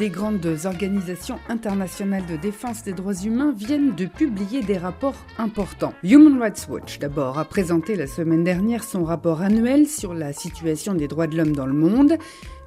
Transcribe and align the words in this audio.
Des 0.00 0.08
grandes 0.08 0.56
organisations 0.64 1.38
internationales 1.50 2.24
de 2.24 2.36
défense 2.36 2.82
des 2.84 2.94
droits 2.94 3.12
humains 3.12 3.52
viennent 3.54 3.94
de 3.94 4.06
publier 4.06 4.62
des 4.62 4.78
rapports 4.78 5.26
importants. 5.36 5.92
Human 6.02 6.40
Rights 6.40 6.68
Watch, 6.70 6.98
d'abord, 6.98 7.38
a 7.38 7.44
présenté 7.44 7.96
la 7.96 8.06
semaine 8.06 8.42
dernière 8.42 8.82
son 8.82 9.04
rapport 9.04 9.42
annuel 9.42 9.86
sur 9.86 10.14
la 10.14 10.32
situation 10.32 10.94
des 10.94 11.06
droits 11.06 11.26
de 11.26 11.36
l'homme 11.36 11.54
dans 11.54 11.66
le 11.66 11.74
monde. 11.74 12.16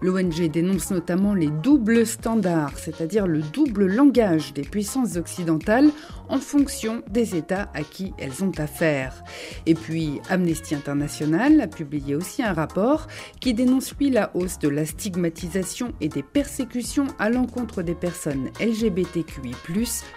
L'ONG 0.04 0.52
dénonce 0.52 0.92
notamment 0.92 1.34
les 1.34 1.48
doubles 1.48 2.06
standards, 2.06 2.78
c'est-à-dire 2.78 3.26
le 3.26 3.40
double 3.42 3.88
langage 3.88 4.54
des 4.54 4.64
puissances 4.64 5.16
occidentales 5.16 5.92
en 6.28 6.40
fonction 6.40 7.02
des 7.10 7.38
États 7.38 7.70
à 7.74 7.84
qui 7.84 8.12
elles 8.18 8.44
ont 8.44 8.52
affaire. 8.58 9.24
Et 9.66 9.76
puis 9.76 10.20
Amnesty 10.30 10.76
International 10.76 11.62
a 11.62 11.68
publié 11.68 12.16
aussi 12.16 12.44
un 12.44 12.52
rapport 12.52 13.08
qui 13.40 13.54
dénonce 13.54 13.96
lui 13.98 14.10
la 14.10 14.30
hausse 14.36 14.60
de 14.60 14.68
la 14.68 14.86
stigmatisation 14.86 15.94
et 16.02 16.10
des 16.10 16.24
persécutions 16.24 17.08
à 17.18 17.30
l'encontre 17.30 17.82
des 17.82 17.96
personnes 17.96 18.50
LGBTQI+, 18.60 19.56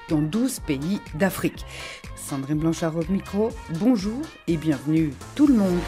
dans 0.08 0.20
12 0.20 0.60
pays 0.66 1.00
d'Afrique. 1.14 1.64
Sandrine 2.16 2.58
Blanchard 2.58 2.96
au 2.96 3.04
micro, 3.08 3.50
bonjour 3.78 4.20
et 4.48 4.56
bienvenue 4.56 5.12
tout 5.36 5.46
le 5.46 5.54
monde. 5.54 5.78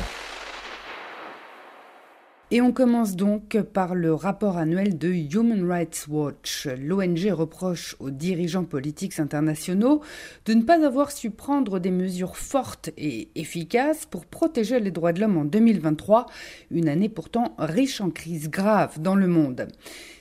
Et 2.50 2.62
on 2.62 2.72
commence 2.72 3.14
donc 3.14 3.60
par 3.60 3.94
le 3.94 4.14
rapport 4.14 4.56
annuel 4.56 4.96
de 4.96 5.08
Human 5.08 5.70
Rights 5.70 6.06
Watch. 6.08 6.66
L'ONG 6.80 7.30
reproche 7.30 7.94
aux 8.00 8.08
dirigeants 8.08 8.64
politiques 8.64 9.20
internationaux 9.20 10.00
de 10.46 10.54
ne 10.54 10.62
pas 10.62 10.82
avoir 10.82 11.12
su 11.12 11.30
prendre 11.30 11.78
des 11.78 11.90
mesures 11.90 12.38
fortes 12.38 12.88
et 12.96 13.28
efficaces 13.34 14.06
pour 14.06 14.24
protéger 14.24 14.80
les 14.80 14.90
droits 14.90 15.12
de 15.12 15.20
l'homme 15.20 15.36
en 15.36 15.44
2023, 15.44 16.24
une 16.70 16.88
année 16.88 17.10
pourtant 17.10 17.54
riche 17.58 18.00
en 18.00 18.08
crises 18.08 18.48
graves 18.48 18.98
dans 18.98 19.14
le 19.14 19.26
monde. 19.26 19.68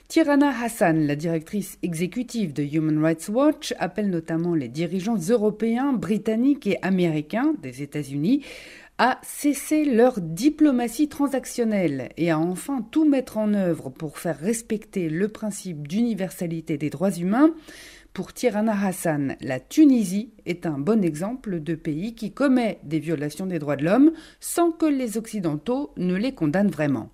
Tirana 0.10 0.54
Hassan, 0.62 1.06
la 1.06 1.18
directrice 1.18 1.78
exécutive 1.82 2.54
de 2.54 2.64
Human 2.64 3.04
Rights 3.04 3.28
Watch, 3.30 3.74
appelle 3.78 4.10
notamment 4.10 4.54
les 4.54 4.70
dirigeants 4.70 5.18
européens, 5.18 5.92
britanniques 5.92 6.68
et 6.68 6.78
américains 6.82 7.54
des 7.62 7.84
États-Unis 7.84 8.44
à 9.00 9.20
cesser 9.22 9.86
leur 9.86 10.20
diplomatie 10.20 11.08
transactionnelle 11.08 12.10
et 12.18 12.32
à 12.32 12.40
enfin 12.40 12.82
tout 12.92 13.08
mettre 13.08 13.38
en 13.38 13.54
œuvre 13.54 13.90
pour 13.90 14.18
faire 14.18 14.40
respecter 14.40 15.10
le 15.10 15.28
principe 15.28 15.88
d'universalité 15.88 16.78
des 16.78 16.90
droits 16.90 17.12
humains, 17.12 17.54
pour 18.14 18.34
Tirana 18.34 18.74
Hassan, 18.74 19.36
la 19.42 19.60
Tunisie 19.60 20.34
est 20.48 20.66
un 20.66 20.80
bon 20.80 21.04
exemple 21.04 21.60
de 21.60 21.76
pays 21.76 22.16
qui 22.16 22.32
commet 22.32 22.80
des 22.84 22.98
violations 22.98 23.46
des 23.46 23.60
droits 23.60 23.76
de 23.76 23.86
l'homme 23.86 24.12
sans 24.40 24.72
que 24.72 24.88
les 24.88 25.20
Occidentaux 25.20 25.94
ne 25.98 26.16
les 26.16 26.34
condamnent 26.34 26.72
vraiment. 26.72 27.12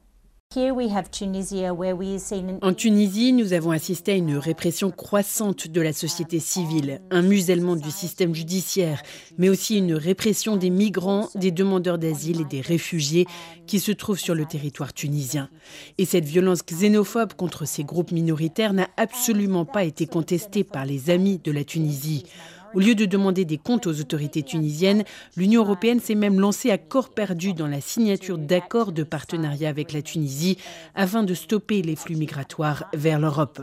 En 2.61 2.73
Tunisie, 2.73 3.33
nous 3.33 3.53
avons 3.53 3.71
assisté 3.71 4.11
à 4.11 4.15
une 4.15 4.37
répression 4.37 4.91
croissante 4.91 5.67
de 5.67 5.81
la 5.81 5.93
société 5.93 6.39
civile, 6.39 7.01
un 7.09 7.23
musellement 7.23 7.75
du 7.75 7.89
système 7.89 8.35
judiciaire, 8.35 9.01
mais 9.39 9.49
aussi 9.49 9.79
une 9.79 9.95
répression 9.95 10.55
des 10.55 10.69
migrants, 10.69 11.29
des 11.33 11.49
demandeurs 11.49 11.97
d'asile 11.97 12.41
et 12.41 12.45
des 12.45 12.61
réfugiés 12.61 13.25
qui 13.65 13.79
se 13.79 13.91
trouvent 13.91 14.19
sur 14.19 14.35
le 14.35 14.45
territoire 14.45 14.93
tunisien. 14.93 15.49
Et 15.97 16.05
cette 16.05 16.25
violence 16.25 16.63
xénophobe 16.63 17.33
contre 17.33 17.65
ces 17.65 17.83
groupes 17.83 18.11
minoritaires 18.11 18.73
n'a 18.73 18.89
absolument 18.95 19.65
pas 19.65 19.83
été 19.83 20.05
contestée 20.05 20.63
par 20.63 20.85
les 20.85 21.09
amis 21.09 21.39
de 21.43 21.51
la 21.51 21.63
Tunisie. 21.63 22.25
Au 22.73 22.79
lieu 22.79 22.95
de 22.95 23.05
demander 23.05 23.45
des 23.45 23.59
comptes 23.59 23.85
aux 23.85 23.99
autorités 23.99 24.41
tunisiennes, 24.41 25.03
l'Union 25.37 25.61
européenne 25.61 25.99
s'est 25.99 26.15
même 26.15 26.39
lancée 26.39 26.71
à 26.71 26.79
corps 26.79 27.13
perdu 27.13 27.53
dans 27.53 27.67
la 27.67 27.81
signature 27.81 28.39
d'accords 28.39 28.91
de 28.91 29.03
partenariat 29.03 29.69
avec 29.69 29.93
la 29.93 30.01
Tunisie 30.01 30.57
afin 30.95 31.21
de 31.21 31.35
stopper 31.35 31.83
les 31.83 31.95
flux 31.95 32.15
migratoires 32.15 32.85
vers 32.93 33.19
l'Europe. 33.19 33.61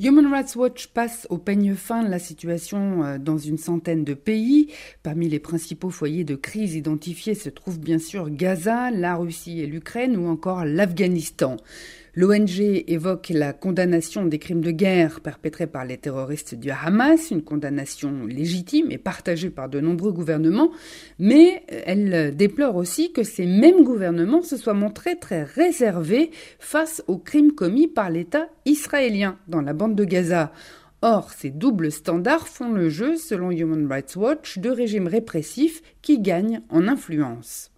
Human 0.00 0.26
Rights 0.26 0.56
Watch 0.56 0.88
passe 0.88 1.28
au 1.30 1.38
peigne 1.38 1.74
fin 1.76 2.02
la 2.02 2.18
situation 2.18 3.04
euh, 3.04 3.18
dans 3.18 3.38
une 3.38 3.58
centaine 3.58 4.02
de 4.02 4.14
pays. 4.14 4.72
Parmi 5.04 5.28
les 5.28 5.38
principaux 5.38 5.90
foyers 5.90 6.24
de 6.24 6.34
crise 6.34 6.74
identifiés 6.74 7.36
se 7.36 7.50
trouvent 7.50 7.78
bien 7.78 8.00
sûr 8.00 8.28
Gaza, 8.30 8.90
la 8.90 9.14
Russie 9.14 9.60
et 9.60 9.66
l'Ukraine 9.66 10.16
ou 10.16 10.28
encore 10.28 10.64
l'Afghanistan. 10.64 11.56
L'ONG 12.14 12.60
évoque 12.60 13.30
la 13.30 13.54
condamnation 13.54 14.26
des 14.26 14.38
crimes 14.38 14.60
de 14.60 14.70
guerre 14.70 15.20
perpétrés 15.20 15.66
par 15.66 15.86
les 15.86 15.96
terroristes 15.96 16.54
du 16.54 16.70
Hamas, 16.70 17.30
une 17.30 17.42
condamnation 17.42 18.26
légitime 18.26 18.90
et 18.90 18.98
partagée 18.98 19.48
par 19.48 19.70
de 19.70 19.80
nombreux 19.80 20.12
gouvernements, 20.12 20.72
mais 21.18 21.64
elle 21.68 22.36
déplore 22.36 22.76
aussi 22.76 23.12
que 23.14 23.22
ces 23.22 23.46
mêmes 23.46 23.82
gouvernements 23.82 24.42
se 24.42 24.58
soient 24.58 24.74
montrés 24.74 25.18
très 25.18 25.42
réservés 25.44 26.30
face 26.58 27.02
aux 27.06 27.16
crimes 27.16 27.52
commis 27.52 27.88
par 27.88 28.10
l'État 28.10 28.46
israélien 28.66 29.38
dans 29.48 29.62
la 29.62 29.72
bande 29.72 29.94
de 29.94 30.04
Gaza. 30.04 30.52
Or, 31.00 31.32
ces 31.32 31.48
doubles 31.48 31.90
standards 31.90 32.46
font 32.46 32.72
le 32.72 32.90
jeu, 32.90 33.16
selon 33.16 33.50
Human 33.50 33.90
Rights 33.90 34.16
Watch, 34.16 34.58
de 34.58 34.68
régimes 34.68 35.08
répressifs 35.08 35.82
qui 36.02 36.20
gagnent 36.20 36.60
en 36.68 36.88
influence. 36.88 37.70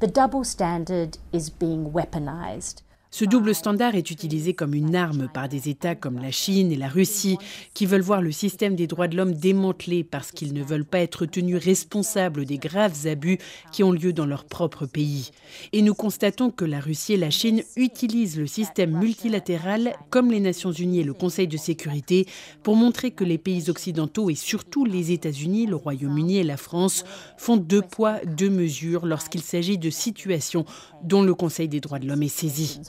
The 0.00 0.12
double 0.12 0.44
standard 0.44 1.16
is 1.32 1.50
being 1.58 1.90
weaponized. 1.90 2.82
Ce 3.10 3.24
double 3.24 3.54
standard 3.54 3.94
est 3.94 4.10
utilisé 4.10 4.52
comme 4.52 4.74
une 4.74 4.94
arme 4.94 5.28
par 5.32 5.48
des 5.48 5.70
États 5.70 5.94
comme 5.94 6.20
la 6.20 6.30
Chine 6.30 6.70
et 6.70 6.76
la 6.76 6.88
Russie 6.88 7.38
qui 7.72 7.86
veulent 7.86 8.02
voir 8.02 8.20
le 8.20 8.32
système 8.32 8.76
des 8.76 8.86
droits 8.86 9.08
de 9.08 9.16
l'homme 9.16 9.32
démantelé 9.34 10.04
parce 10.04 10.30
qu'ils 10.30 10.52
ne 10.52 10.62
veulent 10.62 10.84
pas 10.84 11.00
être 11.00 11.24
tenus 11.24 11.56
responsables 11.56 12.44
des 12.44 12.58
graves 12.58 13.06
abus 13.06 13.38
qui 13.72 13.82
ont 13.82 13.92
lieu 13.92 14.12
dans 14.12 14.26
leur 14.26 14.44
propre 14.44 14.84
pays. 14.84 15.30
Et 15.72 15.80
nous 15.80 15.94
constatons 15.94 16.50
que 16.50 16.66
la 16.66 16.80
Russie 16.80 17.14
et 17.14 17.16
la 17.16 17.30
Chine 17.30 17.62
utilisent 17.76 18.38
le 18.38 18.46
système 18.46 18.98
multilatéral 18.98 19.94
comme 20.10 20.30
les 20.30 20.40
Nations 20.40 20.72
Unies 20.72 21.00
et 21.00 21.04
le 21.04 21.14
Conseil 21.14 21.48
de 21.48 21.56
sécurité 21.56 22.26
pour 22.62 22.76
montrer 22.76 23.10
que 23.10 23.24
les 23.24 23.38
pays 23.38 23.70
occidentaux 23.70 24.28
et 24.28 24.34
surtout 24.34 24.84
les 24.84 25.12
États-Unis, 25.12 25.66
le 25.66 25.76
Royaume-Uni 25.76 26.38
et 26.38 26.44
la 26.44 26.58
France 26.58 27.04
font 27.38 27.56
deux 27.56 27.82
poids, 27.82 28.18
deux 28.26 28.50
mesures 28.50 29.06
lorsqu'il 29.06 29.40
s'agit 29.40 29.78
de 29.78 29.88
situations 29.88 30.66
dont 31.02 31.22
le 31.22 31.34
Conseil 31.34 31.68
des 31.68 31.80
droits 31.80 31.98
de 31.98 32.06
l'homme 32.06 32.22
est 32.22 32.28
saisi. 32.28 32.80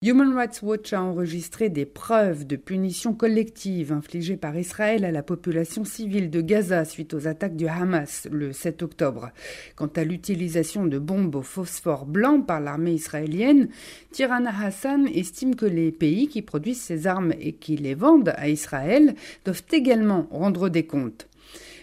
Human 0.00 0.32
Rights 0.32 0.62
Watch 0.62 0.92
a 0.92 1.02
enregistré 1.02 1.70
des 1.70 1.84
preuves 1.84 2.46
de 2.46 2.54
punitions 2.54 3.14
collectives 3.14 3.90
infligées 3.90 4.36
par 4.36 4.56
Israël 4.56 5.04
à 5.04 5.10
la 5.10 5.24
population 5.24 5.84
civile 5.84 6.30
de 6.30 6.40
Gaza 6.40 6.84
suite 6.84 7.14
aux 7.14 7.26
attaques 7.26 7.56
du 7.56 7.66
Hamas 7.66 8.28
le 8.30 8.52
7 8.52 8.84
octobre. 8.84 9.32
Quant 9.74 9.90
à 9.96 10.04
l'utilisation 10.04 10.86
de 10.86 11.00
bombes 11.00 11.34
au 11.34 11.42
phosphore 11.42 12.06
blanc 12.06 12.42
par 12.42 12.60
l'armée 12.60 12.92
israélienne, 12.92 13.70
Tirana 14.12 14.52
Hassan 14.56 15.08
estime 15.08 15.56
que 15.56 15.66
les 15.66 15.90
pays 15.90 16.28
qui 16.28 16.42
produisent 16.42 16.80
ces 16.80 17.08
armes 17.08 17.32
et 17.40 17.54
qui 17.54 17.76
les 17.76 17.94
vendent 17.94 18.34
à 18.36 18.48
Israël 18.48 19.16
doivent 19.44 19.64
également 19.72 20.28
rendre 20.30 20.68
des 20.68 20.86
comptes. 20.86 21.27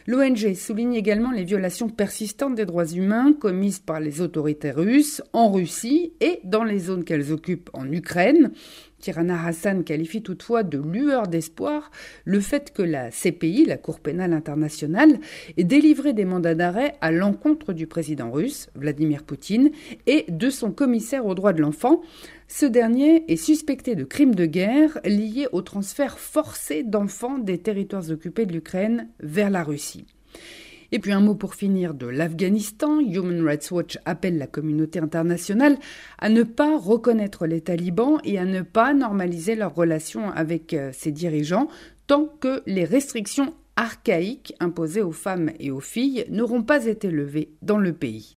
L'ONG 0.08 0.54
souligne 0.54 0.94
également 0.94 1.32
les 1.32 1.44
violations 1.44 1.90
persistantes 1.90 2.54
des 2.54 2.66
droits 2.66 2.86
humains 2.86 3.34
commises 3.34 3.80
par 3.80 4.00
les 4.00 4.22
autorités 4.22 4.70
russes 4.70 5.24
en 5.34 5.52
Russie 5.52 6.14
et 6.22 6.40
dans 6.44 6.64
les 6.64 6.78
zones 6.78 7.04
qu'elles 7.04 7.32
occupent 7.32 7.72
en 7.74 7.92
Ukraine. 7.92 8.52
Tirana 9.00 9.46
Hassan 9.46 9.84
qualifie 9.84 10.22
toutefois 10.22 10.64
de 10.64 10.78
lueur 10.78 11.28
d'espoir 11.28 11.92
le 12.24 12.40
fait 12.40 12.74
que 12.74 12.82
la 12.82 13.12
CPI, 13.12 13.66
la 13.66 13.78
Cour 13.78 14.00
pénale 14.00 14.34
internationale, 14.34 15.20
ait 15.58 15.64
délivré 15.64 16.14
des 16.14 16.26
mandats 16.26 16.56
d'arrêt 16.56 16.96
à 17.02 17.12
l'encontre 17.12 17.74
du 17.74 17.88
président 17.88 18.32
russe, 18.32 18.70
Vladimir 18.76 19.24
Poutine, 19.24 19.72
et 20.08 20.26
de 20.30 20.50
son 20.50 20.72
commissaire 20.72 21.26
aux 21.26 21.36
droits 21.36 21.54
de 21.54 21.62
l'enfant. 21.62 22.02
Ce 22.48 22.66
dernier 22.66 23.26
est 23.32 23.38
suspecté 23.38 23.96
de 23.96 24.04
crimes 24.04 24.36
de 24.36 24.46
guerre 24.46 25.00
liés 25.04 25.48
au 25.52 25.62
transfert 25.62 26.20
forcé 26.20 26.84
d'enfants 26.84 27.38
des 27.38 27.58
territoires 27.58 28.10
occupés 28.10 28.46
de 28.46 28.54
l'Ukraine 28.54 29.10
vers 29.20 29.50
la 29.50 29.64
Russie. 29.64 30.06
Et 30.92 31.00
puis 31.00 31.12
un 31.12 31.20
mot 31.20 31.36
pour 31.36 31.56
finir 31.56 31.94
de 31.94 32.08
l'Afghanistan. 32.08 33.00
Human 33.00 33.44
Rights 33.46 33.72
Watch 33.72 33.98
appelle 34.06 34.38
la 34.38 34.48
communauté 34.48 35.00
internationale 35.00 35.78
à 36.20 36.30
ne 36.30 36.44
pas 36.44 36.78
reconnaître 36.78 37.48
les 37.48 37.62
talibans 37.62 38.20
et 38.24 38.38
à 38.38 38.46
ne 38.46 38.62
pas 38.62 38.94
normaliser 38.94 39.56
leurs 39.56 39.76
relations 39.76 40.32
avec 40.32 40.74
euh, 40.74 40.92
ses 40.94 41.12
dirigeants 41.12 41.68
tant 42.08 42.26
que 42.26 42.62
les 42.66 42.86
restrictions 42.86 43.54
archaïques 43.76 44.54
imposées 44.60 45.02
aux 45.02 45.12
femmes 45.12 45.52
et 45.60 45.72
aux 45.72 45.80
filles 45.80 46.26
n'auront 46.30 46.64
pas 46.64 46.86
été 46.86 47.10
levées 47.10 47.50
dans 47.62 47.78
le 47.78 47.94
pays. 47.94 48.35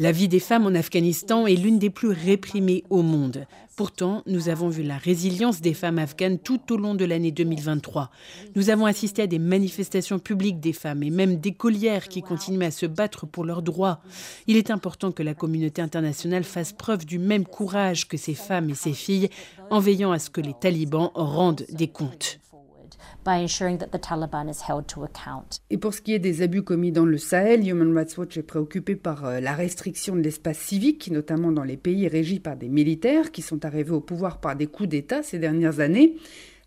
La 0.00 0.10
vie 0.10 0.26
des 0.26 0.40
femmes 0.40 0.66
en 0.66 0.74
Afghanistan 0.74 1.46
est 1.46 1.54
l'une 1.54 1.78
des 1.78 1.88
plus 1.88 2.08
réprimées 2.08 2.82
au 2.90 3.02
monde. 3.02 3.46
Pourtant, 3.76 4.24
nous 4.26 4.48
avons 4.48 4.68
vu 4.68 4.82
la 4.82 4.98
résilience 4.98 5.60
des 5.60 5.72
femmes 5.72 6.00
afghanes 6.00 6.40
tout 6.40 6.72
au 6.72 6.76
long 6.76 6.96
de 6.96 7.04
l'année 7.04 7.30
2023. 7.30 8.10
Nous 8.56 8.70
avons 8.70 8.86
assisté 8.86 9.22
à 9.22 9.26
des 9.28 9.38
manifestations 9.38 10.18
publiques 10.18 10.58
des 10.58 10.72
femmes 10.72 11.04
et 11.04 11.10
même 11.10 11.36
des 11.36 11.52
collières 11.52 12.08
qui 12.08 12.22
continuent 12.22 12.64
à 12.64 12.72
se 12.72 12.86
battre 12.86 13.24
pour 13.24 13.44
leurs 13.44 13.62
droits. 13.62 14.00
Il 14.48 14.56
est 14.56 14.72
important 14.72 15.12
que 15.12 15.22
la 15.22 15.34
communauté 15.34 15.80
internationale 15.80 16.42
fasse 16.42 16.72
preuve 16.72 17.06
du 17.06 17.20
même 17.20 17.44
courage 17.44 18.08
que 18.08 18.16
ces 18.16 18.34
femmes 18.34 18.70
et 18.70 18.74
ces 18.74 18.94
filles 18.94 19.28
en 19.70 19.78
veillant 19.78 20.10
à 20.10 20.18
ce 20.18 20.28
que 20.28 20.40
les 20.40 20.54
talibans 20.54 21.12
rendent 21.14 21.66
des 21.70 21.88
comptes. 21.88 22.40
Et 25.70 25.78
pour 25.78 25.94
ce 25.94 26.00
qui 26.00 26.14
est 26.14 26.18
des 26.18 26.42
abus 26.42 26.62
commis 26.62 26.92
dans 26.92 27.04
le 27.06 27.18
Sahel, 27.18 27.66
Human 27.68 27.96
Rights 27.96 28.16
Watch 28.18 28.36
est 28.36 28.42
préoccupé 28.42 28.96
par 28.96 29.24
euh, 29.24 29.40
la 29.40 29.54
restriction 29.54 30.16
de 30.16 30.20
l'espace 30.20 30.58
civique, 30.58 31.10
notamment 31.10 31.52
dans 31.52 31.64
les 31.64 31.76
pays 31.76 32.08
régis 32.08 32.40
par 32.40 32.56
des 32.56 32.68
militaires 32.68 33.32
qui 33.32 33.42
sont 33.42 33.64
arrivés 33.64 33.92
au 33.92 34.00
pouvoir 34.00 34.40
par 34.40 34.56
des 34.56 34.66
coups 34.66 34.88
d'État 34.88 35.22
ces 35.22 35.38
dernières 35.38 35.80
années. 35.80 36.16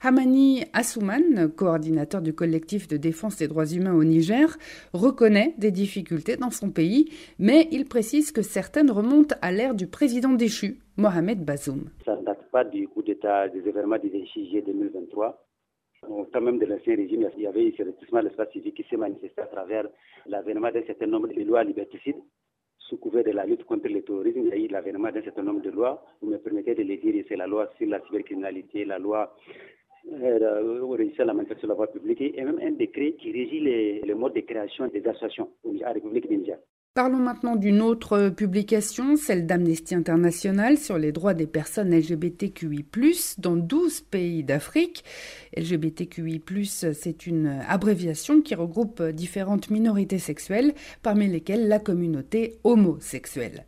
Hamani 0.01 0.63
Assouman, 0.73 1.49
coordinateur 1.55 2.21
du 2.21 2.31
collectif 2.33 2.87
de 2.87 2.97
défense 2.97 3.37
des 3.37 3.47
droits 3.47 3.65
humains 3.65 3.95
au 3.95 4.03
Niger, 4.03 4.55
reconnaît 4.93 5.55
des 5.57 5.71
difficultés 5.71 6.37
dans 6.37 6.51
son 6.51 6.69
pays, 6.69 7.09
mais 7.39 7.67
il 7.71 7.85
précise 7.85 8.31
que 8.31 8.43
certaines 8.43 8.91
remontent 8.91 9.35
à 9.41 9.51
l'ère 9.51 9.73
du 9.73 9.87
président 9.87 10.33
déchu, 10.33 10.77
Mohamed 10.97 11.43
Bazoum. 11.43 11.89
Ça 12.05 12.15
ne 12.15 12.23
date 12.23 12.43
pas 12.51 12.63
du 12.63 12.87
coup 12.87 13.01
d'État 13.01 13.49
des 13.49 13.67
événements 13.67 13.97
du 13.97 14.09
26 14.09 14.45
juillet 14.45 14.63
2023 14.67 15.43
au 16.03 16.25
même 16.41 16.59
de 16.59 16.65
l'ancien 16.65 16.95
régime, 16.95 17.29
il 17.37 17.43
y 17.43 17.47
avait 17.47 17.71
ce 17.77 17.83
rétrécissement 17.83 18.19
de 18.19 18.27
l'espace 18.27 18.51
civique 18.51 18.75
qui 18.75 18.83
s'est 18.89 18.97
manifesté 18.97 19.41
à 19.41 19.47
travers 19.47 19.87
l'avènement 20.27 20.71
d'un 20.71 20.83
certain 20.83 21.07
nombre 21.07 21.27
de 21.27 21.41
lois 21.43 21.63
liberticides. 21.63 22.21
Sous 22.77 22.97
couvert 22.97 23.23
de 23.23 23.31
la 23.31 23.45
lutte 23.45 23.65
contre 23.65 23.89
le 23.89 24.01
terrorisme, 24.01 24.39
il 24.39 24.47
y 24.47 24.51
a 24.53 24.55
eu 24.55 24.67
l'avènement 24.67 25.11
d'un 25.11 25.21
certain 25.23 25.43
nombre 25.43 25.61
de 25.61 25.69
lois. 25.71 26.05
Vous 26.21 26.29
me 26.29 26.37
permettez 26.37 26.75
de 26.75 26.83
les 26.83 26.97
dire, 26.97 27.25
c'est 27.27 27.35
la 27.35 27.47
loi 27.47 27.69
sur 27.77 27.87
la 27.87 27.99
cybercriminalité, 28.05 28.85
la 28.85 28.97
loi 28.97 29.35
euh, 30.13 30.85
régissant 30.95 31.25
la 31.25 31.33
manifestation 31.33 31.67
de 31.67 31.73
la 31.73 31.75
voie 31.75 31.91
publique 31.91 32.21
et 32.21 32.41
même 32.43 32.59
un 32.61 32.71
décret 32.71 33.13
qui 33.13 33.31
régit 33.33 33.59
les, 33.59 34.01
les 34.01 34.13
modes 34.13 34.35
de 34.35 34.39
création 34.41 34.87
des 34.87 35.05
associations 35.05 35.49
à 35.65 35.87
la 35.87 35.91
République 35.93 36.29
Niger. 36.29 36.57
Parlons 36.97 37.19
maintenant 37.19 37.55
d'une 37.55 37.83
autre 37.83 38.29
publication, 38.29 39.17
celle 39.17 39.45
d'Amnesty 39.45 39.93
International 39.93 40.79
sur 40.79 40.97
les 40.97 41.11
droits 41.11 41.35
des 41.35 41.45
personnes 41.45 41.95
LGBTQI+, 41.95 42.83
dans 43.37 43.55
12 43.55 44.01
pays 44.01 44.43
d'Afrique. 44.43 45.03
LGBTQI+, 45.55 46.41
c'est 46.65 47.27
une 47.27 47.61
abréviation 47.69 48.41
qui 48.41 48.55
regroupe 48.55 49.03
différentes 49.03 49.69
minorités 49.69 50.17
sexuelles, 50.17 50.73
parmi 51.03 51.27
lesquelles 51.27 51.67
la 51.67 51.77
communauté 51.77 52.57
homosexuelle. 52.63 53.67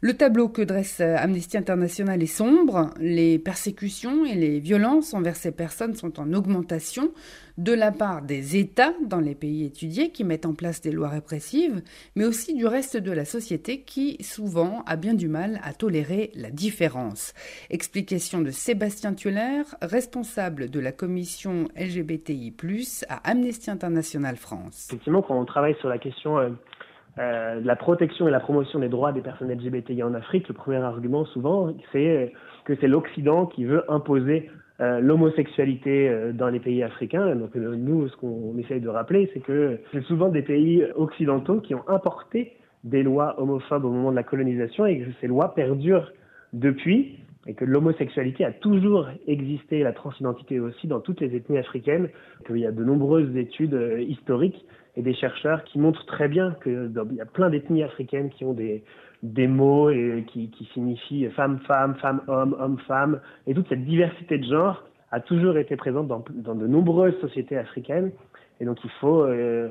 Le 0.00 0.14
tableau 0.14 0.48
que 0.48 0.62
dresse 0.62 1.00
Amnesty 1.00 1.58
International 1.58 2.22
est 2.22 2.26
sombre. 2.26 2.90
Les 2.98 3.38
persécutions 3.38 4.24
et 4.24 4.36
les 4.36 4.58
violences 4.58 5.12
envers 5.12 5.36
ces 5.36 5.52
personnes 5.52 5.96
sont 5.96 6.18
en 6.18 6.32
augmentation 6.32 7.10
de 7.58 7.72
la 7.72 7.92
part 7.92 8.22
des 8.22 8.56
États 8.56 8.92
dans 9.06 9.20
les 9.20 9.34
pays 9.34 9.64
étudiés 9.64 10.10
qui 10.10 10.24
mettent 10.24 10.46
en 10.46 10.54
place 10.54 10.80
des 10.80 10.90
lois 10.90 11.08
répressives, 11.08 11.82
mais 12.16 12.24
aussi 12.24 12.54
du 12.54 12.66
reste 12.66 12.96
de 12.96 13.12
la 13.12 13.24
société 13.24 13.82
qui 13.82 14.22
souvent 14.22 14.82
a 14.86 14.96
bien 14.96 15.14
du 15.14 15.28
mal 15.28 15.60
à 15.62 15.72
tolérer 15.72 16.30
la 16.34 16.50
différence. 16.50 17.32
Explication 17.70 18.40
de 18.40 18.50
Sébastien 18.50 19.14
Tueller, 19.14 19.62
responsable 19.82 20.70
de 20.70 20.80
la 20.80 20.92
commission 20.92 21.68
LGBTI+, 21.76 22.54
à 23.08 23.30
Amnesty 23.30 23.70
International 23.70 24.36
France. 24.36 24.88
Effectivement, 24.90 25.22
quand 25.22 25.38
on 25.38 25.44
travaille 25.44 25.76
sur 25.80 25.88
la 25.88 25.98
question 25.98 26.38
euh, 26.38 26.50
euh, 27.18 27.60
la 27.62 27.76
protection 27.76 28.26
et 28.26 28.30
la 28.32 28.40
promotion 28.40 28.80
des 28.80 28.88
droits 28.88 29.12
des 29.12 29.20
personnes 29.20 29.52
LGBTI 29.52 30.02
en 30.02 30.14
Afrique, 30.14 30.48
le 30.48 30.54
premier 30.54 30.78
argument 30.78 31.24
souvent, 31.26 31.72
c'est 31.92 32.32
que 32.64 32.74
c'est 32.80 32.88
l'Occident 32.88 33.46
qui 33.46 33.64
veut 33.64 33.88
imposer 33.90 34.50
euh, 34.80 35.00
l'homosexualité 35.00 36.08
euh, 36.08 36.32
dans 36.32 36.48
les 36.48 36.60
pays 36.60 36.82
africains. 36.82 37.36
Donc 37.36 37.54
nous, 37.54 38.08
ce 38.08 38.16
qu'on 38.16 38.56
essaye 38.58 38.80
de 38.80 38.88
rappeler, 38.88 39.30
c'est 39.32 39.40
que 39.40 39.78
c'est 39.92 40.02
souvent 40.02 40.28
des 40.28 40.42
pays 40.42 40.84
occidentaux 40.96 41.60
qui 41.60 41.74
ont 41.74 41.88
importé 41.88 42.56
des 42.82 43.02
lois 43.02 43.40
homophobes 43.40 43.84
au 43.84 43.90
moment 43.90 44.10
de 44.10 44.16
la 44.16 44.22
colonisation 44.22 44.84
et 44.86 44.98
que 44.98 45.10
ces 45.20 45.26
lois 45.26 45.54
perdurent 45.54 46.12
depuis 46.52 47.18
et 47.46 47.54
que 47.54 47.64
l'homosexualité 47.64 48.44
a 48.44 48.52
toujours 48.52 49.06
existé, 49.26 49.82
la 49.82 49.92
transidentité 49.92 50.60
aussi, 50.60 50.86
dans 50.86 51.00
toutes 51.00 51.20
les 51.20 51.34
ethnies 51.36 51.58
africaines, 51.58 52.08
qu'il 52.46 52.58
y 52.58 52.66
a 52.66 52.72
de 52.72 52.84
nombreuses 52.84 53.36
études 53.36 53.74
euh, 53.74 54.00
historiques 54.00 54.64
et 54.96 55.02
des 55.02 55.14
chercheurs 55.14 55.64
qui 55.64 55.78
montrent 55.78 56.06
très 56.06 56.28
bien 56.28 56.56
qu'il 56.62 56.92
y 57.12 57.20
a 57.20 57.26
plein 57.26 57.50
d'ethnies 57.50 57.82
africaines 57.82 58.30
qui 58.30 58.44
ont 58.44 58.54
des, 58.54 58.84
des 59.24 59.48
mots 59.48 59.90
qui, 60.28 60.68
signifient 60.72 61.28
femme-femme, 61.30 61.96
femme-homme, 61.96 62.56
homme-femme, 62.60 63.20
et 63.46 63.54
toute 63.54 63.68
cette 63.68 63.84
diversité 63.84 64.38
de 64.38 64.44
genre 64.44 64.84
a 65.10 65.20
toujours 65.20 65.56
été 65.56 65.76
présente 65.76 66.06
dans, 66.06 66.54
de 66.54 66.66
nombreuses 66.66 67.18
sociétés 67.20 67.56
africaines, 67.56 68.12
et 68.60 68.64
donc 68.64 68.78
il 68.84 68.90
faut... 69.00 69.22
Euh, 69.22 69.70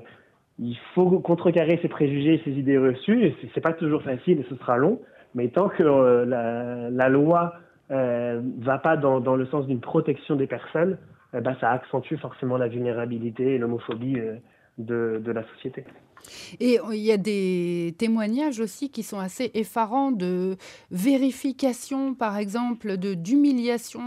contrecarrer 1.23 1.79
ces 1.81 1.87
préjugés 1.87 2.35
et 2.35 2.41
ces 2.43 2.51
idées 2.51 2.77
reçues. 2.77 3.33
C'est 3.53 3.61
pas 3.61 3.73
toujours 3.73 4.03
facile 4.03 4.39
et 4.39 4.45
ce 4.49 4.55
sera 4.55 4.77
long, 4.77 4.99
mais 5.35 5.47
tant 5.49 5.69
que 5.69 5.83
euh, 5.83 6.25
la, 6.91 7.09
loi 7.09 7.55
euh, 7.91 8.41
va 8.59 8.77
pas 8.77 8.97
dans, 8.97 9.35
le 9.35 9.45
sens 9.47 9.65
d'une 9.65 9.81
protection 9.81 10.35
des 10.35 10.47
personnes, 10.47 10.97
euh, 11.33 11.41
bah, 11.41 11.55
ça 11.59 11.71
accentue 11.71 12.15
forcément 12.15 12.57
la 12.57 12.67
vulnérabilité 12.67 13.55
et 13.55 13.57
l'homophobie 13.57 14.19
de, 14.77 15.21
la 15.25 15.43
société. 15.55 15.85
Et 16.59 16.79
il 16.91 16.99
y 16.99 17.11
a 17.11 17.17
des 17.17 17.95
témoignages 17.97 18.59
aussi 18.59 18.89
qui 18.89 19.03
sont 19.03 19.19
assez 19.19 19.51
effarants 19.53 20.11
de 20.11 20.55
vérification, 20.91 22.13
par 22.13 22.37
exemple, 22.37 22.97
de 22.97 23.13
d'humiliation 23.13 24.01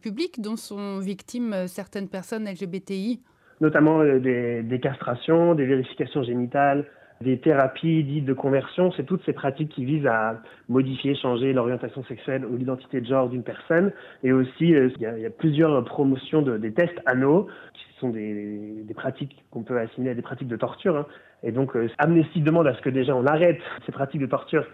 publique 0.00 0.40
dont 0.40 0.56
sont 0.56 0.98
victimes 0.98 1.66
certaines 1.66 2.08
personnes 2.08 2.48
LGBTI. 2.48 3.20
Notamment 3.60 4.02
des 4.04 4.80
castrations, 4.82 5.54
des 5.54 5.64
vérifications 5.64 6.22
génitales, 6.22 6.86
des 7.20 7.38
thérapies 7.38 8.04
dites 8.04 8.24
de 8.24 8.34
conversion, 8.34 8.92
c'est 8.92 9.04
toutes 9.04 9.24
ces 9.24 9.32
pratiques 9.32 9.70
qui 9.70 9.84
visent 9.84 10.06
à 10.06 10.40
modifier, 10.68 11.14
changer 11.14 11.52
l'orientation 11.52 12.04
sexuelle 12.04 12.44
ou 12.44 12.56
l'identité 12.56 13.00
de 13.00 13.06
genre 13.06 13.28
d'une 13.28 13.42
personne. 13.42 13.92
Et 14.22 14.32
aussi, 14.32 14.74
euh, 14.74 14.90
il, 14.96 15.02
y 15.02 15.26
a, 15.26 15.30
plusieurs 15.30 15.82
promotions 15.84 16.42
de, 16.42 16.58
des 16.58 16.72
tests 16.72 17.00
anneaux, 17.06 17.46
qui 17.72 18.00
sont 18.00 18.10
des, 18.10 18.82
des 18.84 18.94
pratiques 18.94 19.44
qu'on 19.50 19.62
peut 19.62 19.78
assimiler 19.78 20.10
à 20.10 20.14
des 20.14 20.22
pratiques 20.22 20.48
de 20.48 20.56
torture. 20.56 20.96
Hein. 20.96 21.06
Et 21.42 21.52
donc, 21.52 21.74
euh, 21.76 21.88
Amnesty 21.98 22.40
demande 22.40 22.66
à 22.66 22.74
ce 22.74 22.82
que 22.82 22.90
déjà 22.90 23.14
on 23.14 23.26
arrête 23.26 23.60
ces 23.86 23.92
pratiques 23.92 24.20
de 24.20 24.26
torture 24.26 24.66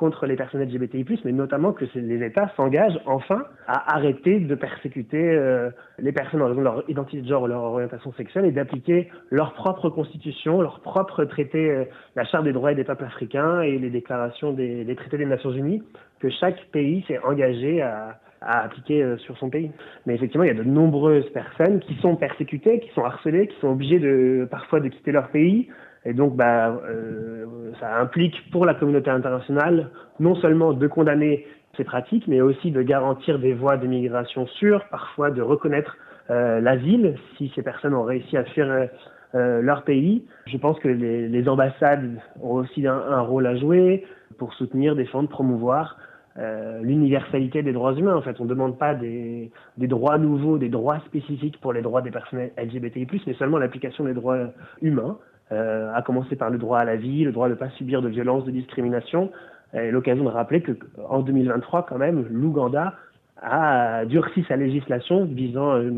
contre 0.00 0.24
les 0.24 0.34
personnes 0.34 0.62
LGBTI+, 0.62 1.04
mais 1.26 1.32
notamment 1.32 1.74
que 1.74 1.84
les 1.94 2.24
États 2.24 2.50
s'engagent 2.56 2.98
enfin 3.04 3.42
à 3.66 3.94
arrêter 3.96 4.40
de 4.40 4.54
persécuter 4.54 5.22
euh, 5.22 5.68
les 5.98 6.10
personnes 6.10 6.40
en 6.40 6.46
raison 6.46 6.60
de 6.60 6.64
leur 6.64 6.88
identité 6.88 7.20
de 7.20 7.28
genre 7.28 7.42
ou 7.42 7.46
leur 7.46 7.62
orientation 7.62 8.10
sexuelle 8.14 8.46
et 8.46 8.50
d'appliquer 8.50 9.10
leur 9.30 9.52
propre 9.52 9.90
constitution, 9.90 10.62
leur 10.62 10.80
propre 10.80 11.24
traité, 11.24 11.70
euh, 11.70 11.84
la 12.16 12.24
Charte 12.24 12.44
des 12.44 12.54
droits 12.54 12.72
des 12.72 12.84
peuples 12.84 13.04
africains 13.04 13.60
et 13.60 13.78
les 13.78 13.90
déclarations 13.90 14.54
des 14.54 14.96
traités 14.96 15.18
des 15.18 15.26
Nations 15.26 15.52
Unies, 15.52 15.82
que 16.18 16.30
chaque 16.30 16.64
pays 16.72 17.04
s'est 17.06 17.18
engagé 17.18 17.82
à, 17.82 18.18
à 18.40 18.64
appliquer 18.64 19.02
euh, 19.02 19.18
sur 19.18 19.36
son 19.38 19.50
pays. 19.50 19.70
Mais 20.06 20.14
effectivement, 20.14 20.44
il 20.44 20.48
y 20.48 20.58
a 20.58 20.62
de 20.62 20.64
nombreuses 20.64 21.28
personnes 21.30 21.80
qui 21.80 21.94
sont 21.96 22.16
persécutées, 22.16 22.80
qui 22.80 22.90
sont 22.94 23.04
harcelées, 23.04 23.48
qui 23.48 23.60
sont 23.60 23.68
obligées 23.68 23.98
de 23.98 24.48
parfois 24.50 24.80
de 24.80 24.88
quitter 24.88 25.12
leur 25.12 25.28
pays, 25.28 25.68
et 26.04 26.14
donc, 26.14 26.34
bah, 26.34 26.80
euh, 26.88 27.72
ça 27.78 28.00
implique 28.00 28.50
pour 28.50 28.64
la 28.64 28.74
communauté 28.74 29.10
internationale 29.10 29.90
non 30.18 30.34
seulement 30.36 30.72
de 30.72 30.86
condamner 30.86 31.46
ces 31.76 31.84
pratiques, 31.84 32.26
mais 32.26 32.40
aussi 32.40 32.70
de 32.70 32.82
garantir 32.82 33.38
des 33.38 33.52
voies 33.52 33.76
de 33.76 33.86
migration 33.86 34.46
sûres, 34.46 34.84
parfois 34.90 35.30
de 35.30 35.42
reconnaître 35.42 35.96
euh, 36.30 36.60
l'asile 36.60 37.16
si 37.36 37.52
ces 37.54 37.62
personnes 37.62 37.94
ont 37.94 38.02
réussi 38.02 38.36
à 38.36 38.44
fuir 38.44 38.88
euh, 39.34 39.60
leur 39.60 39.82
pays. 39.82 40.24
Je 40.46 40.56
pense 40.56 40.78
que 40.80 40.88
les, 40.88 41.48
ambassades 41.48 42.18
ont 42.40 42.54
aussi 42.54 42.86
un, 42.86 43.20
rôle 43.20 43.46
à 43.46 43.56
jouer 43.56 44.04
pour 44.38 44.54
soutenir, 44.54 44.96
défendre, 44.96 45.28
promouvoir 45.28 45.98
euh, 46.38 46.80
l'universalité 46.82 47.62
des 47.62 47.72
droits 47.72 47.94
humains. 47.94 48.16
En 48.16 48.22
fait, 48.22 48.40
on 48.40 48.44
ne 48.44 48.48
demande 48.48 48.78
pas 48.78 48.94
des, 48.94 49.50
droits 49.76 50.18
nouveaux, 50.18 50.58
des 50.58 50.68
droits 50.68 51.00
spécifiques 51.06 51.60
pour 51.60 51.72
les 51.72 51.82
droits 51.82 52.02
des 52.02 52.10
personnes 52.10 52.48
LGBTI+, 52.56 53.06
mais 53.26 53.34
seulement 53.34 53.58
l'application 53.58 54.04
des 54.04 54.14
droits 54.14 54.38
humains 54.80 55.18
euh, 55.52 55.92
à 55.94 56.02
commencer 56.02 56.36
par 56.36 56.50
le 56.50 56.58
droit 56.58 56.78
à 56.78 56.84
la 56.84 56.96
vie, 56.96 57.24
le 57.24 57.32
droit 57.32 57.48
de 57.48 57.54
ne 57.54 57.58
pas 57.58 57.70
subir 57.70 58.02
de 58.02 58.08
violence, 58.08 58.44
de 58.44 58.50
discrimination. 58.50 59.30
Et 59.72 59.90
l'occasion 59.90 60.24
de 60.24 60.30
rappeler 60.30 60.62
qu'en 60.62 61.20
2023, 61.20 61.86
quand 61.86 61.98
même, 61.98 62.26
l'Ouganda 62.30 62.94
a 63.40 64.04
durci 64.04 64.44
sa 64.48 64.56
législation 64.56 65.24
visant 65.24 65.74
euh, 65.74 65.90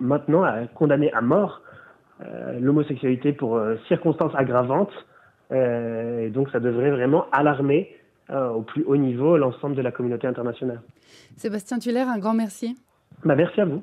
maintenant 0.00 0.42
à 0.42 0.66
condamner 0.66 1.12
à 1.12 1.20
mort 1.20 1.62
euh, 2.24 2.58
l'homosexualité 2.60 3.32
pour 3.32 3.60
circonstances 3.88 4.34
aggravantes. 4.34 4.92
Et 5.54 6.28
donc 6.30 6.50
ça 6.50 6.58
devrait 6.58 6.90
vraiment 6.90 7.26
alarmer 7.30 7.94
au 8.28 8.62
plus 8.62 8.82
haut 8.82 8.96
niveau 8.96 9.36
l'ensemble 9.36 9.76
de 9.76 9.82
la 9.82 9.92
communauté 9.92 10.26
internationale. 10.26 10.80
Sébastien 11.36 11.78
Tuller, 11.78 12.00
un 12.00 12.18
grand 12.18 12.34
merci. 12.34 12.76
Bah, 13.24 13.36
merci 13.36 13.60
à 13.60 13.64
vous. 13.64 13.82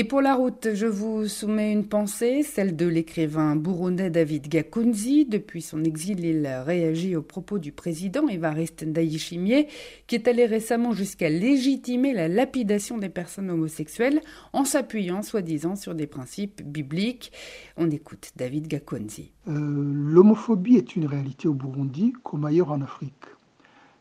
Et 0.00 0.04
pour 0.04 0.20
la 0.20 0.36
route, 0.36 0.68
je 0.74 0.86
vous 0.86 1.26
soumets 1.26 1.72
une 1.72 1.84
pensée, 1.84 2.44
celle 2.44 2.76
de 2.76 2.86
l'écrivain 2.86 3.56
burundais 3.56 4.10
David 4.10 4.46
Gakunzi. 4.46 5.24
Depuis 5.24 5.60
son 5.60 5.82
exil, 5.82 6.24
il 6.24 6.46
réagit 6.46 7.16
aux 7.16 7.22
propos 7.22 7.58
du 7.58 7.72
président 7.72 8.28
Evariste 8.28 8.86
Ndayishimiye, 8.86 9.66
qui 10.06 10.14
est 10.14 10.28
allé 10.28 10.46
récemment 10.46 10.92
jusqu'à 10.92 11.28
légitimer 11.28 12.14
la 12.14 12.28
lapidation 12.28 12.96
des 12.96 13.08
personnes 13.08 13.50
homosexuelles 13.50 14.20
en 14.52 14.64
s'appuyant 14.64 15.22
soi-disant 15.22 15.74
sur 15.74 15.96
des 15.96 16.06
principes 16.06 16.62
bibliques. 16.62 17.32
On 17.76 17.90
écoute 17.90 18.30
David 18.36 18.68
Gakunzi. 18.68 19.32
Euh, 19.48 19.52
l'homophobie 19.52 20.76
est 20.76 20.94
une 20.94 21.06
réalité 21.06 21.48
au 21.48 21.54
Burundi 21.54 22.12
comme 22.22 22.44
ailleurs 22.44 22.70
en 22.70 22.82
Afrique. 22.82 23.24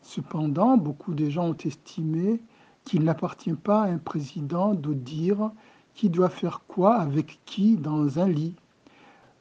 Cependant, 0.03 0.77
beaucoup 0.77 1.15
de 1.15 1.27
gens 1.27 1.49
ont 1.49 1.57
estimé 1.65 2.39
qu'il 2.85 3.03
n'appartient 3.03 3.53
pas 3.53 3.81
à 3.81 3.87
un 3.87 3.97
président 3.97 4.75
de 4.75 4.93
dire 4.93 5.49
qui 5.97 6.09
doit 6.09 6.29
faire 6.29 6.61
quoi 6.67 6.95
avec 6.95 7.39
qui 7.45 7.75
dans 7.75 8.19
un 8.19 8.29
lit. 8.29 8.55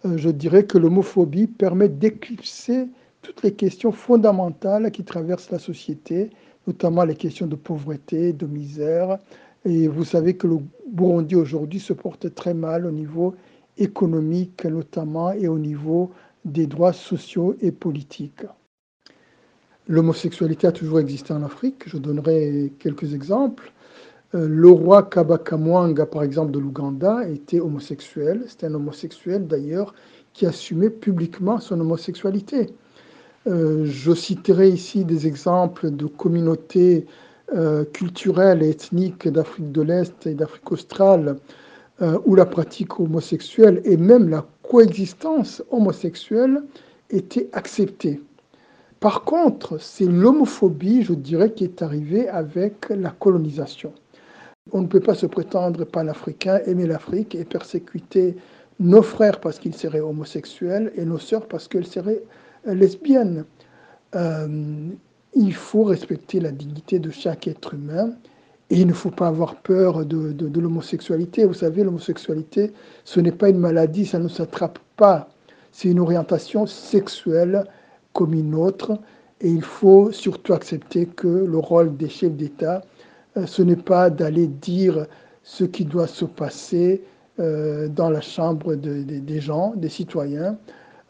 Euh, 0.05 0.17
je 0.17 0.31
dirais 0.31 0.65
que 0.65 0.79
l'homophobie 0.79 1.47
permet 1.47 1.89
d'éclipser 1.89 2.89
toutes 3.23 3.43
les 3.43 3.53
questions 3.53 3.93
fondamentales 3.93 4.91
qui 4.91 5.05
traversent 5.05 5.51
la 5.51 5.59
société, 5.59 6.31
notamment 6.67 7.05
les 7.05 7.15
questions 7.15 7.47
de 7.47 7.57
pauvreté, 7.57 8.33
de 8.33 8.47
misère. 8.47 9.19
Et 9.65 9.87
vous 9.87 10.05
savez 10.05 10.35
que 10.35 10.47
le 10.47 10.59
Burundi 10.91 11.37
aujourd'hui 11.37 11.79
se 11.79 11.93
porte 11.93 12.35
très 12.35 12.55
mal 12.55 12.87
au 12.87 12.91
niveau 12.91 13.35
économique 13.77 14.65
notamment 14.65 15.33
et 15.33 15.49
au 15.49 15.59
niveau 15.59 16.11
des 16.45 16.67
droits 16.67 16.95
sociaux 16.95 17.55
et 17.61 17.71
politiques. 17.71 18.45
L'homosexualité 19.89 20.67
a 20.67 20.73
toujours 20.73 21.01
existé 21.01 21.33
en 21.33 21.43
Afrique. 21.43 21.83
Je 21.87 21.99
donnerai 21.99 22.73
quelques 22.79 23.13
exemples. 23.13 23.73
Euh, 24.37 24.49
le 24.49 24.69
roi 24.69 25.02
Kabakamwanga, 25.05 26.05
par 26.05 26.23
exemple, 26.23 26.50
de 26.50 26.59
l'Ouganda, 26.59 27.26
était 27.28 27.61
homosexuel. 27.61 28.45
C'était 28.49 28.66
un 28.66 28.75
homosexuel, 28.75 29.47
d'ailleurs, 29.47 29.95
qui 30.35 30.45
assumait 30.45 30.90
publiquement 30.90 31.59
son 31.59 31.81
homosexualité. 31.81 32.66
Euh, 33.47 33.85
je 33.87 34.12
citerai 34.12 34.69
ici 34.69 35.05
des 35.05 35.26
exemples 35.26 35.90
de 35.90 36.07
communautés 36.07 37.07
euh, 37.55 37.85
culturelles 37.85 38.62
et 38.62 38.71
ethniques 38.71 39.28
d'Afrique 39.28 39.73
de 39.73 39.83
l'Est 39.83 40.26
et 40.26 40.35
d'Afrique 40.35 40.71
australe 40.73 41.37
où 42.26 42.35
la 42.35 42.45
pratique 42.45 43.00
homosexuelle 43.00 43.81
et 43.87 43.97
même 43.97 44.28
la 44.28 44.45
coexistence 44.62 45.62
homosexuelle 45.71 46.62
étaient 47.09 47.49
acceptées. 47.55 48.21
Par 49.00 49.25
contre, 49.25 49.81
c'est 49.81 50.05
l'homophobie, 50.05 51.05
je 51.05 51.14
dirais, 51.14 51.55
qui 51.55 51.64
est 51.64 51.81
arrivée 51.81 52.28
avec 52.28 52.90
la 52.90 53.09
colonisation. 53.09 53.95
On 54.73 54.82
ne 54.82 54.87
peut 54.87 55.00
pas 55.00 55.14
se 55.14 55.26
prétendre 55.26 55.85
panafricain, 55.85 56.61
aimer 56.66 56.87
l'Afrique 56.87 57.35
et 57.35 57.44
persécuter 57.44 58.37
nos 58.80 59.02
frères 59.02 59.40
parce 59.40 59.58
qu'ils 59.58 59.75
seraient 59.75 60.00
homosexuels 60.00 60.92
et 60.96 61.04
nos 61.04 61.18
sœurs 61.18 61.46
parce 61.46 61.68
qu'elles 61.68 61.87
seraient 61.87 62.23
lesbiennes. 62.64 63.44
Euh, 64.14 64.88
il 65.35 65.54
faut 65.54 65.85
respecter 65.85 66.40
la 66.40 66.50
dignité 66.50 66.99
de 66.99 67.11
chaque 67.11 67.46
être 67.46 67.75
humain 67.75 68.11
et 68.70 68.80
il 68.80 68.87
ne 68.87 68.92
faut 68.92 69.11
pas 69.11 69.28
avoir 69.28 69.56
peur 69.56 70.04
de, 70.04 70.58
l'homosexualité. 70.58 71.44
Vous 71.44 71.54
savez, 71.54 71.85
l'homosexualité, 71.85 72.73
ce 73.04 73.20
n'est 73.20 73.32
pas 73.32 73.50
une 73.50 73.58
maladie, 73.58 74.06
ça 74.06 74.18
ne 74.18 74.28
s'attrape 74.28 74.78
pas. 74.96 75.28
C'est 75.73 75.88
une 75.88 76.00
orientation 76.00 76.66
sexuelle 76.66 77.64
comme 78.12 78.32
une 78.32 78.54
autre 78.54 78.99
et 79.40 79.50
il 79.50 79.62
faut 79.62 80.11
surtout 80.11 80.54
accepter 80.54 81.06
que 81.06 81.28
le 81.28 81.58
rôle 81.58 81.96
des 81.96 82.08
chefs 82.08 82.32
d'État 82.32 82.82
ce 83.45 83.62
n'est 83.62 83.76
pas 83.76 84.09
d'aller 84.09 84.47
dire 84.47 85.07
ce 85.43 85.64
qui 85.64 85.85
doit 85.85 86.07
se 86.07 86.25
passer 86.25 87.02
euh, 87.38 87.88
dans 87.88 88.09
la 88.09 88.23
chambre 88.23 88.75
des 88.76 89.40
gens, 89.40 89.75
des 89.76 89.90
citoyens, 89.90 90.57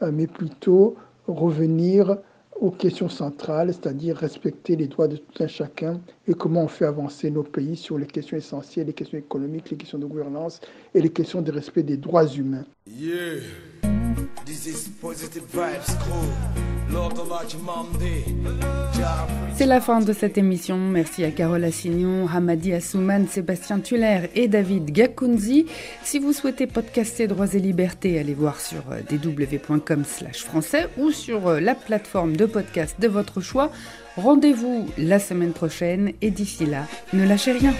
euh, 0.02 0.10
mais 0.12 0.26
plutôt 0.26 0.96
revenir 1.28 2.18
aux 2.60 2.70
questions 2.70 3.08
centrales, 3.08 3.72
c'est-à-dire 3.72 4.16
respecter 4.16 4.76
les 4.76 4.88
droits 4.88 5.08
de 5.08 5.16
tout 5.16 5.42
un 5.42 5.46
chacun 5.46 6.00
et 6.26 6.34
comment 6.34 6.64
on 6.64 6.68
fait 6.68 6.86
avancer 6.86 7.30
nos 7.30 7.44
pays 7.44 7.76
sur 7.76 7.96
les 7.96 8.06
questions 8.06 8.36
essentielles, 8.36 8.88
les 8.88 8.92
questions 8.92 9.18
économiques, 9.18 9.70
les 9.70 9.76
questions 9.76 9.98
de 9.98 10.06
gouvernance 10.06 10.60
et 10.94 11.00
les 11.00 11.10
questions 11.10 11.42
de 11.42 11.52
respect 11.52 11.82
des 11.82 11.96
droits 11.96 12.26
humains. 12.26 12.64
C'est 19.54 19.66
la 19.66 19.80
fin 19.80 20.00
de 20.00 20.12
cette 20.12 20.38
émission. 20.38 20.76
Merci 20.76 21.24
à 21.24 21.30
Carole 21.30 21.64
Assignon, 21.64 22.26
Hamadi 22.26 22.72
Assouman, 22.72 23.28
Sébastien 23.28 23.78
Tuller 23.80 24.28
et 24.34 24.48
David 24.48 24.90
Gakunzi. 24.90 25.66
Si 26.02 26.18
vous 26.18 26.32
souhaitez 26.32 26.66
podcaster 26.66 27.28
Droits 27.28 27.54
et 27.54 27.60
Libertés, 27.60 28.18
allez 28.18 28.34
voir 28.34 28.60
sur 28.60 28.82
euh, 28.90 29.00
dw.com 29.08 30.04
français 30.04 30.88
ou 30.98 31.10
sur 31.12 31.46
euh, 31.46 31.60
la 31.60 31.74
plateforme 31.74 32.36
de 32.36 32.46
podcast 32.46 32.96
de 33.00 33.08
votre 33.08 33.40
choix. 33.40 33.70
Rendez-vous 34.16 34.88
la 34.98 35.18
semaine 35.18 35.52
prochaine 35.52 36.12
et 36.22 36.30
d'ici 36.30 36.66
là, 36.66 36.86
ne 37.12 37.24
lâchez 37.24 37.52
rien. 37.52 37.72